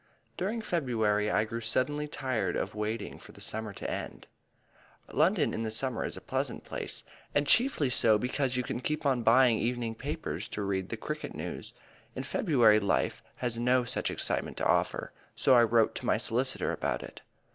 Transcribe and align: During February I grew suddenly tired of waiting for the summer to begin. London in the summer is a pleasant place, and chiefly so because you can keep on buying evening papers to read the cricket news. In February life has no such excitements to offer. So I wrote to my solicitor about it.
During 0.35 0.63
February 0.63 1.29
I 1.29 1.43
grew 1.43 1.61
suddenly 1.61 2.07
tired 2.07 2.55
of 2.55 2.73
waiting 2.73 3.19
for 3.19 3.33
the 3.33 3.39
summer 3.39 3.71
to 3.73 3.85
begin. 3.85 4.23
London 5.13 5.53
in 5.53 5.61
the 5.61 5.69
summer 5.69 6.03
is 6.05 6.17
a 6.17 6.21
pleasant 6.21 6.65
place, 6.65 7.03
and 7.35 7.45
chiefly 7.45 7.87
so 7.87 8.17
because 8.17 8.57
you 8.57 8.63
can 8.63 8.79
keep 8.79 9.05
on 9.05 9.21
buying 9.21 9.59
evening 9.59 9.93
papers 9.93 10.47
to 10.47 10.63
read 10.63 10.89
the 10.89 10.97
cricket 10.97 11.35
news. 11.35 11.75
In 12.15 12.23
February 12.23 12.79
life 12.79 13.21
has 13.35 13.59
no 13.59 13.83
such 13.83 14.09
excitements 14.09 14.57
to 14.57 14.65
offer. 14.65 15.13
So 15.35 15.53
I 15.53 15.61
wrote 15.63 15.93
to 15.97 16.05
my 16.07 16.17
solicitor 16.17 16.71
about 16.71 17.03
it. 17.03 17.21